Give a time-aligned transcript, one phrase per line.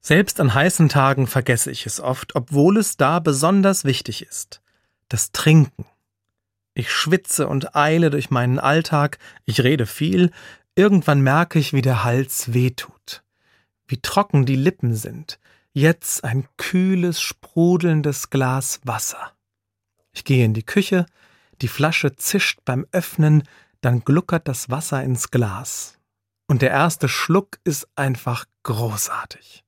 [0.00, 4.62] Selbst an heißen Tagen vergesse ich es oft, obwohl es da besonders wichtig ist.
[5.08, 5.84] Das Trinken.
[6.72, 10.30] Ich schwitze und eile durch meinen Alltag, ich rede viel,
[10.74, 13.22] irgendwann merke ich, wie der Hals wehtut,
[13.86, 15.38] wie trocken die Lippen sind.
[15.72, 19.32] Jetzt ein kühles, sprudelndes Glas Wasser.
[20.12, 21.06] Ich gehe in die Küche,
[21.60, 23.42] die Flasche zischt beim Öffnen,
[23.80, 25.98] dann gluckert das Wasser ins Glas.
[26.46, 29.64] Und der erste Schluck ist einfach großartig.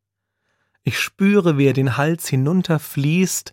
[0.84, 3.52] Ich spüre, wie er den Hals hinunterfließt,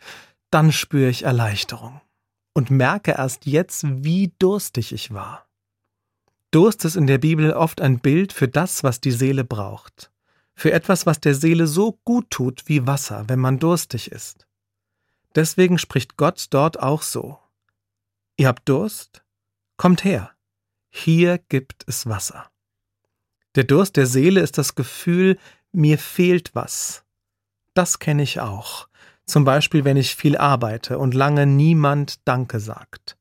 [0.49, 2.01] dann spüre ich Erleichterung
[2.53, 5.47] und merke erst jetzt, wie durstig ich war.
[6.51, 10.11] Durst ist in der Bibel oft ein Bild für das, was die Seele braucht,
[10.55, 14.47] für etwas, was der Seele so gut tut wie Wasser, wenn man durstig ist.
[15.35, 17.37] Deswegen spricht Gott dort auch so.
[18.35, 19.23] Ihr habt Durst?
[19.77, 20.31] Kommt her.
[20.89, 22.49] Hier gibt es Wasser.
[23.55, 25.37] Der Durst der Seele ist das Gefühl,
[25.71, 27.05] mir fehlt was,
[27.79, 28.89] das kenne ich auch.
[29.25, 33.15] Zum Beispiel, wenn ich viel arbeite und lange niemand Danke sagt.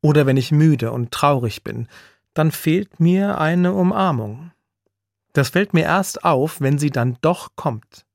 [0.00, 1.88] Oder wenn ich müde und traurig bin,
[2.32, 4.52] dann fehlt mir eine Umarmung.
[5.32, 8.06] Das fällt mir erst auf, wenn sie dann doch kommt.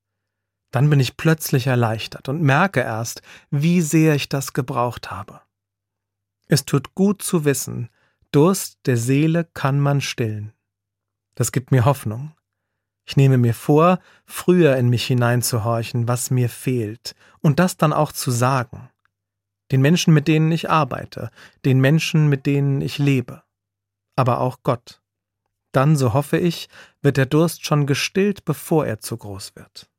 [0.72, 3.22] Dann bin ich plötzlich erleichtert und merke erst,
[3.52, 5.42] wie sehr ich das gebraucht habe.
[6.48, 7.90] Es tut gut zu wissen,
[8.32, 10.54] Durst der Seele kann man stillen.
[11.36, 12.37] Das gibt mir Hoffnung.
[13.08, 18.12] Ich nehme mir vor, früher in mich hineinzuhorchen, was mir fehlt, und das dann auch
[18.12, 18.90] zu sagen.
[19.72, 21.32] Den Menschen, mit denen ich arbeite,
[21.64, 23.44] den Menschen, mit denen ich lebe.
[24.18, 25.02] Aber auch Gott.
[25.72, 26.68] Dann, so hoffe ich,
[27.02, 29.90] wird der Durst schon gestillt, bevor er zu groß wird.